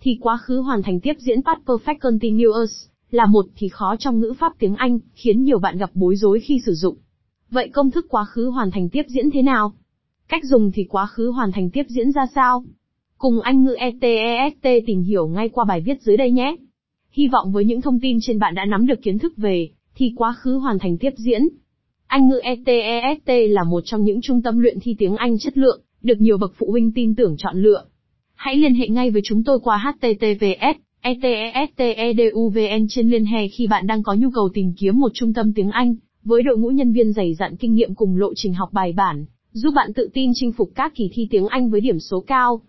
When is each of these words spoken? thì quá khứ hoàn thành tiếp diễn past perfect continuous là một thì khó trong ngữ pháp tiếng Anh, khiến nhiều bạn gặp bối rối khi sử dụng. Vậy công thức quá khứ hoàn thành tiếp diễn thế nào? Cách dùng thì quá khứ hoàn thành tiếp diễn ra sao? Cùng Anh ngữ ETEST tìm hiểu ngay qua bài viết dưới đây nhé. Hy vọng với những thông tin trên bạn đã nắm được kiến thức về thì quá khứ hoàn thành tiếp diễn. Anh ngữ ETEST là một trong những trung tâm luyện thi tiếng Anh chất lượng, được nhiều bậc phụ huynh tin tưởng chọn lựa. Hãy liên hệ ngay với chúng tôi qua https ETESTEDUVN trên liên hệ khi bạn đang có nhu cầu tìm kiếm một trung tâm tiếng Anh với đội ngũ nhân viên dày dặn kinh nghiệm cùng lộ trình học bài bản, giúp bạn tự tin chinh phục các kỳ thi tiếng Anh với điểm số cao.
thì 0.00 0.18
quá 0.20 0.36
khứ 0.36 0.60
hoàn 0.60 0.82
thành 0.82 1.00
tiếp 1.00 1.16
diễn 1.18 1.42
past 1.42 1.60
perfect 1.66 1.98
continuous 2.00 2.86
là 3.10 3.26
một 3.26 3.46
thì 3.56 3.68
khó 3.68 3.96
trong 3.98 4.20
ngữ 4.20 4.32
pháp 4.38 4.52
tiếng 4.58 4.74
Anh, 4.74 4.98
khiến 5.14 5.44
nhiều 5.44 5.58
bạn 5.58 5.78
gặp 5.78 5.90
bối 5.94 6.16
rối 6.16 6.40
khi 6.40 6.60
sử 6.66 6.74
dụng. 6.74 6.96
Vậy 7.50 7.68
công 7.68 7.90
thức 7.90 8.06
quá 8.08 8.24
khứ 8.24 8.46
hoàn 8.46 8.70
thành 8.70 8.88
tiếp 8.88 9.02
diễn 9.08 9.30
thế 9.30 9.42
nào? 9.42 9.72
Cách 10.28 10.44
dùng 10.44 10.72
thì 10.72 10.84
quá 10.84 11.06
khứ 11.06 11.30
hoàn 11.30 11.52
thành 11.52 11.70
tiếp 11.70 11.86
diễn 11.88 12.12
ra 12.12 12.26
sao? 12.34 12.64
Cùng 13.18 13.40
Anh 13.40 13.64
ngữ 13.64 13.74
ETEST 13.74 14.86
tìm 14.86 15.02
hiểu 15.02 15.28
ngay 15.28 15.48
qua 15.48 15.64
bài 15.64 15.80
viết 15.80 16.02
dưới 16.02 16.16
đây 16.16 16.30
nhé. 16.30 16.56
Hy 17.10 17.28
vọng 17.28 17.52
với 17.52 17.64
những 17.64 17.80
thông 17.80 18.00
tin 18.00 18.18
trên 18.22 18.38
bạn 18.38 18.54
đã 18.54 18.64
nắm 18.64 18.86
được 18.86 19.02
kiến 19.02 19.18
thức 19.18 19.32
về 19.36 19.68
thì 19.94 20.12
quá 20.16 20.34
khứ 20.38 20.54
hoàn 20.54 20.78
thành 20.78 20.98
tiếp 20.98 21.10
diễn. 21.16 21.48
Anh 22.06 22.28
ngữ 22.28 22.40
ETEST 22.42 23.30
là 23.50 23.64
một 23.64 23.80
trong 23.84 24.04
những 24.04 24.20
trung 24.20 24.42
tâm 24.42 24.58
luyện 24.58 24.78
thi 24.82 24.94
tiếng 24.98 25.16
Anh 25.16 25.38
chất 25.38 25.58
lượng, 25.58 25.80
được 26.02 26.20
nhiều 26.20 26.38
bậc 26.38 26.52
phụ 26.58 26.70
huynh 26.70 26.92
tin 26.92 27.14
tưởng 27.14 27.34
chọn 27.38 27.62
lựa. 27.62 27.84
Hãy 28.40 28.56
liên 28.56 28.74
hệ 28.74 28.88
ngay 28.88 29.10
với 29.10 29.22
chúng 29.24 29.44
tôi 29.44 29.58
qua 29.60 29.78
https 29.78 30.80
ETESTEDUVN 31.00 32.86
trên 32.88 33.10
liên 33.10 33.24
hệ 33.24 33.48
khi 33.48 33.66
bạn 33.66 33.86
đang 33.86 34.02
có 34.02 34.14
nhu 34.14 34.30
cầu 34.30 34.48
tìm 34.54 34.72
kiếm 34.78 35.00
một 35.00 35.10
trung 35.14 35.34
tâm 35.34 35.52
tiếng 35.52 35.70
Anh 35.70 35.94
với 36.24 36.42
đội 36.42 36.58
ngũ 36.58 36.68
nhân 36.68 36.92
viên 36.92 37.12
dày 37.12 37.34
dặn 37.34 37.56
kinh 37.56 37.74
nghiệm 37.74 37.94
cùng 37.94 38.16
lộ 38.16 38.32
trình 38.36 38.54
học 38.54 38.68
bài 38.72 38.92
bản, 38.92 39.24
giúp 39.52 39.70
bạn 39.74 39.92
tự 39.92 40.08
tin 40.14 40.30
chinh 40.34 40.52
phục 40.52 40.70
các 40.74 40.92
kỳ 40.94 41.10
thi 41.12 41.26
tiếng 41.30 41.46
Anh 41.46 41.70
với 41.70 41.80
điểm 41.80 41.98
số 41.98 42.20
cao. 42.20 42.60